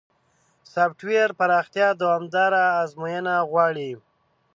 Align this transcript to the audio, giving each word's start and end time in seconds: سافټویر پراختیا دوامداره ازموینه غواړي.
سافټویر 0.73 1.29
پراختیا 1.39 1.87
دوامداره 2.01 2.63
ازموینه 2.81 3.35
غواړي. 3.49 3.91